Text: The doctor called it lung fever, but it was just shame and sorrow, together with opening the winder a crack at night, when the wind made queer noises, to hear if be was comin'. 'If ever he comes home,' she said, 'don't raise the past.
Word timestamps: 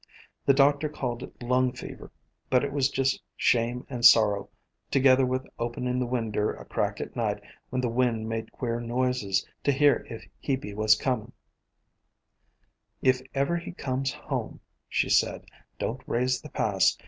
The 0.47 0.55
doctor 0.55 0.89
called 0.89 1.21
it 1.21 1.43
lung 1.43 1.73
fever, 1.73 2.11
but 2.49 2.63
it 2.63 2.73
was 2.73 2.89
just 2.89 3.21
shame 3.37 3.85
and 3.87 4.03
sorrow, 4.03 4.49
together 4.89 5.27
with 5.27 5.45
opening 5.59 5.99
the 5.99 6.07
winder 6.07 6.55
a 6.55 6.65
crack 6.65 6.99
at 6.99 7.15
night, 7.15 7.39
when 7.69 7.81
the 7.83 7.87
wind 7.87 8.27
made 8.27 8.51
queer 8.51 8.79
noises, 8.79 9.47
to 9.63 9.71
hear 9.71 10.03
if 10.09 10.25
be 10.59 10.73
was 10.73 10.95
comin'. 10.95 11.33
'If 13.03 13.21
ever 13.35 13.57
he 13.57 13.73
comes 13.73 14.11
home,' 14.11 14.61
she 14.89 15.07
said, 15.07 15.45
'don't 15.77 16.01
raise 16.07 16.41
the 16.41 16.49
past. 16.49 16.99